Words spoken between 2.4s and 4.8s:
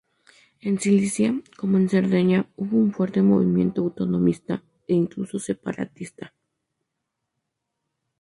hubo un fuerte movimiento autonomista,